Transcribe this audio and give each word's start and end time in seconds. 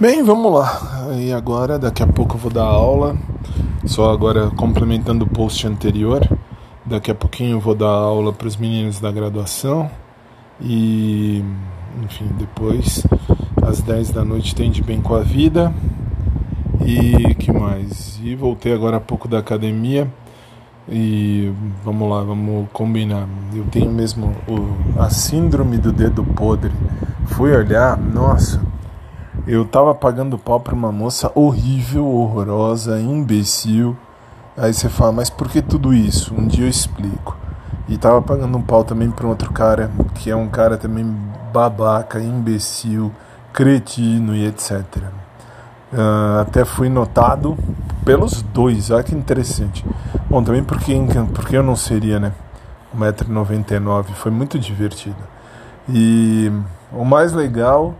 Bem, 0.00 0.22
vamos 0.22 0.52
lá. 0.52 1.08
E 1.18 1.32
agora, 1.32 1.76
daqui 1.76 2.04
a 2.04 2.06
pouco 2.06 2.36
eu 2.36 2.38
vou 2.38 2.52
dar 2.52 2.62
aula. 2.62 3.16
Só 3.84 4.12
agora 4.12 4.48
complementando 4.50 5.24
o 5.24 5.28
post 5.28 5.66
anterior. 5.66 6.20
Daqui 6.86 7.10
a 7.10 7.16
pouquinho 7.16 7.56
eu 7.56 7.60
vou 7.60 7.74
dar 7.74 7.88
aula 7.88 8.32
para 8.32 8.46
os 8.46 8.56
meninos 8.56 9.00
da 9.00 9.10
graduação. 9.10 9.90
E, 10.60 11.42
enfim, 12.04 12.28
depois, 12.38 13.04
às 13.60 13.80
10 13.80 14.10
da 14.10 14.24
noite, 14.24 14.54
tem 14.54 14.70
de 14.70 14.84
bem 14.84 15.02
com 15.02 15.16
a 15.16 15.20
vida. 15.20 15.74
E 16.86 17.34
que 17.34 17.50
mais? 17.50 18.20
E 18.22 18.36
voltei 18.36 18.72
agora 18.72 18.98
há 18.98 19.00
pouco 19.00 19.26
da 19.26 19.38
academia. 19.38 20.08
E 20.88 21.52
vamos 21.84 22.08
lá, 22.08 22.22
vamos 22.22 22.68
combinar. 22.72 23.26
Eu 23.52 23.64
tenho 23.64 23.90
mesmo 23.90 24.32
o, 24.46 25.02
a 25.02 25.10
síndrome 25.10 25.76
do 25.76 25.90
dedo 25.90 26.22
podre. 26.22 26.70
Fui 27.26 27.52
olhar, 27.52 27.98
nossa 27.98 28.67
eu 29.48 29.64
tava 29.64 29.94
pagando 29.94 30.38
pau 30.38 30.60
pra 30.60 30.74
uma 30.74 30.92
moça 30.92 31.32
horrível, 31.34 32.06
horrorosa, 32.06 33.00
imbecil. 33.00 33.96
Aí 34.54 34.74
você 34.74 34.90
fala, 34.90 35.10
mas 35.10 35.30
por 35.30 35.48
que 35.48 35.62
tudo 35.62 35.94
isso? 35.94 36.34
Um 36.34 36.46
dia 36.46 36.66
eu 36.66 36.68
explico. 36.68 37.34
E 37.88 37.96
tava 37.96 38.20
pagando 38.20 38.58
um 38.58 38.60
pau 38.60 38.84
também 38.84 39.10
pra 39.10 39.26
um 39.26 39.30
outro 39.30 39.50
cara, 39.50 39.90
que 40.16 40.30
é 40.30 40.36
um 40.36 40.48
cara 40.48 40.76
também 40.76 41.16
babaca, 41.50 42.20
imbecil, 42.20 43.10
cretino 43.50 44.36
e 44.36 44.44
etc. 44.44 44.72
Uh, 44.74 45.96
ah, 45.96 46.40
até 46.42 46.66
fui 46.66 46.90
notado 46.90 47.56
pelos 48.04 48.42
dois, 48.42 48.90
olha 48.90 49.02
que 49.02 49.14
interessante. 49.14 49.82
Bom, 50.28 50.44
também 50.44 50.62
porque, 50.62 50.92
porque 51.32 51.56
eu 51.56 51.62
não 51.62 51.74
seria, 51.74 52.20
né? 52.20 52.32
1,99m, 52.94 54.04
foi 54.12 54.30
muito 54.30 54.58
divertido. 54.58 55.16
E 55.88 56.52
o 56.92 57.02
mais 57.02 57.32
legal 57.32 57.94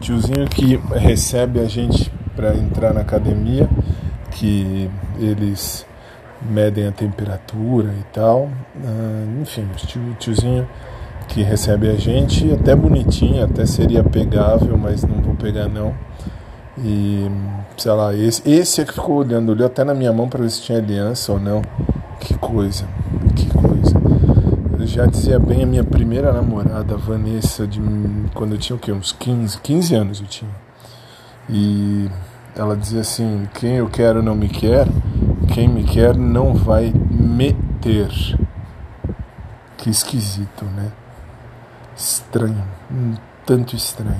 tiozinho 0.00 0.46
que 0.48 0.76
recebe 0.94 1.60
a 1.60 1.64
gente 1.64 2.12
para 2.34 2.54
entrar 2.54 2.92
na 2.92 3.00
academia, 3.00 3.68
que 4.32 4.90
eles 5.18 5.86
medem 6.42 6.86
a 6.86 6.92
temperatura 6.92 7.92
e 7.98 8.04
tal. 8.12 8.50
Uh, 8.76 9.40
enfim, 9.40 9.66
o 10.10 10.14
tiozinho 10.14 10.68
que 11.28 11.42
recebe 11.42 11.88
a 11.88 11.94
gente, 11.94 12.52
até 12.52 12.74
bonitinho, 12.74 13.44
até 13.44 13.66
seria 13.66 14.04
pegável, 14.04 14.76
mas 14.78 15.02
não 15.02 15.22
vou 15.22 15.34
pegar 15.34 15.68
não. 15.68 15.94
E 16.78 17.26
sei 17.76 17.92
lá, 17.92 18.14
esse, 18.14 18.48
esse 18.48 18.80
é 18.82 18.84
que 18.84 18.92
ficou 18.92 19.16
olhando, 19.16 19.50
olhou 19.50 19.66
até 19.66 19.82
na 19.82 19.94
minha 19.94 20.12
mão 20.12 20.28
para 20.28 20.42
ver 20.42 20.50
se 20.50 20.62
tinha 20.62 20.78
aliança 20.78 21.32
ou 21.32 21.40
não. 21.40 21.62
Que 22.20 22.34
coisa, 22.34 22.84
que 23.34 23.46
coisa. 23.48 23.95
Já 24.96 25.04
dizia 25.04 25.38
bem 25.38 25.62
a 25.62 25.66
minha 25.66 25.84
primeira 25.84 26.32
namorada, 26.32 26.96
Vanessa, 26.96 27.66
de 27.66 27.82
quando 28.32 28.52
eu 28.52 28.58
tinha 28.58 28.74
o 28.74 28.78
quê? 28.78 28.90
Uns 28.90 29.12
15, 29.12 29.60
15 29.60 29.94
anos 29.94 30.20
eu 30.22 30.26
tinha. 30.26 30.50
E 31.50 32.08
ela 32.56 32.74
dizia 32.74 33.02
assim: 33.02 33.46
quem 33.52 33.74
eu 33.74 33.90
quero 33.90 34.22
não 34.22 34.34
me 34.34 34.48
quer, 34.48 34.86
quem 35.52 35.68
me 35.68 35.84
quer 35.84 36.16
não 36.16 36.54
vai 36.54 36.94
me 37.10 37.52
ter. 37.82 38.08
Que 39.76 39.90
esquisito, 39.90 40.64
né? 40.64 40.90
Estranho, 41.94 42.64
um 42.90 43.16
tanto 43.44 43.76
estranho. 43.76 44.16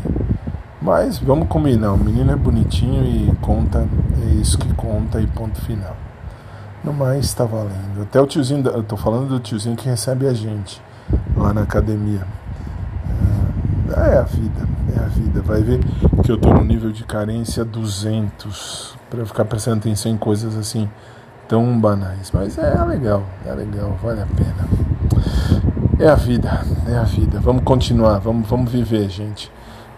Mas 0.83 1.19
vamos 1.19 1.49
combinar, 1.49 1.95
o 1.95 1.97
menino 1.97 2.33
é 2.33 2.37
bonitinho 2.37 3.03
e 3.03 3.35
conta, 3.37 3.89
é 4.23 4.35
isso 4.35 4.59
que 4.59 4.75
conta 4.75 5.23
e 5.23 5.27
ponto 5.27 5.59
final. 5.63 5.97
No 6.85 6.93
mais, 6.93 7.27
está 7.27 7.45
valendo. 7.45 8.03
Até 8.03 8.21
o 8.21 8.27
tiozinho, 8.27 8.67
eu 8.69 8.83
tô 8.83 8.97
falando 8.97 9.29
do 9.29 9.41
tiozinho 9.41 9.77
que 9.77 9.89
recebe 9.89 10.27
a 10.27 10.35
gente 10.35 10.81
lá 11.37 11.53
na 11.53 11.63
academia. 11.63 12.27
É, 13.97 14.15
é 14.15 14.19
a 14.19 14.23
vida, 14.23 14.69
é 14.97 14.99
a 14.99 15.09
vida. 15.09 15.41
Vai 15.43 15.63
ver 15.63 15.81
que 16.23 16.31
eu 16.31 16.39
tô 16.39 16.53
no 16.53 16.65
nível 16.65 16.93
de 16.93 17.05
carência 17.05 17.65
200 17.65 18.97
para 19.11 19.25
ficar 19.25 19.45
prestando 19.45 19.79
atenção 19.79 20.11
em 20.11 20.17
coisas 20.17 20.57
assim 20.57 20.89
tão 21.49 21.79
banais. 21.79 22.31
Mas 22.33 22.59
é 22.59 22.85
legal, 22.85 23.25
é 23.45 23.53
legal, 23.53 23.97
vale 24.03 24.23
a 24.23 24.27
pena. 24.27 24.69
É 25.99 26.09
a 26.09 26.15
vida, 26.15 26.61
é 26.89 26.97
a 26.97 27.05
vida. 27.05 27.41
Vamos 27.41 27.63
continuar, 27.65 28.19
vamos, 28.19 28.49
vamos 28.49 28.71
viver, 28.71 29.09
gente. 29.09 29.51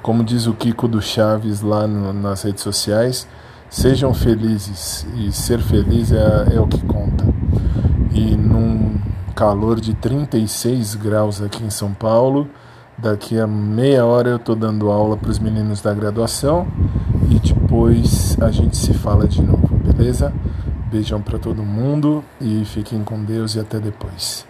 Como 0.03 0.23
diz 0.23 0.47
o 0.47 0.55
Kiko 0.55 0.87
do 0.87 1.03
Chaves 1.03 1.61
lá 1.61 1.87
no, 1.87 2.13
nas 2.13 2.43
redes 2.43 2.63
sociais, 2.63 3.27
Sejam 3.71 4.15
felizes 4.15 5.07
e 5.15 5.31
ser 5.31 5.61
feliz 5.61 6.11
é, 6.11 6.55
é 6.55 6.61
o 6.61 6.67
que 6.67 6.81
conta. 6.87 7.25
E 8.13 8.35
num 8.35 8.99
calor 9.37 9.79
de 9.79 9.95
36 9.95 10.95
graus 10.95 11.43
aqui 11.43 11.63
em 11.63 11.71
São 11.71 11.93
Paulo, 11.93 12.49
daqui 12.97 13.39
a 13.39 13.47
meia 13.47 14.05
hora 14.07 14.31
eu 14.31 14.37
estou 14.37 14.57
dando 14.57 14.91
aula 14.91 15.17
para 15.17 15.31
os 15.31 15.39
meninos 15.39 15.83
da 15.83 15.93
graduação 15.93 16.67
e 17.31 17.39
depois 17.39 18.37
a 18.41 18.51
gente 18.51 18.77
se 18.77 18.95
fala 18.95 19.29
de 19.29 19.43
novo, 19.43 19.69
beleza? 19.85 20.33
Beijão 20.91 21.21
para 21.21 21.39
todo 21.39 21.63
mundo 21.63 22.25
e 22.41 22.65
fiquem 22.65 23.05
com 23.05 23.23
Deus 23.23 23.55
e 23.55 23.61
até 23.61 23.79
depois. 23.79 24.47